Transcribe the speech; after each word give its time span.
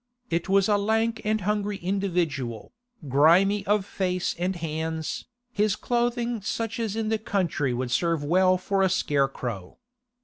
It 0.31 0.49
was 0.49 0.67
a 0.67 0.77
lank 0.79 1.21
and 1.23 1.41
hungry 1.41 1.77
individual, 1.77 2.73
grimy 3.07 3.63
of 3.67 3.85
face 3.85 4.35
and 4.39 4.55
hands, 4.55 5.27
his 5.51 5.75
clothing 5.75 6.41
such 6.41 6.79
as 6.79 6.95
in 6.95 7.09
the 7.09 7.19
country 7.19 7.71
would 7.71 7.91
serve 7.91 8.23
well 8.23 8.57
for 8.57 8.81
a 8.81 8.89
scarecrow. 8.89 9.77